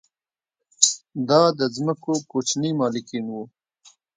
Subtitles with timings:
[1.29, 3.43] دا د ځمکو کوچني مالکین وو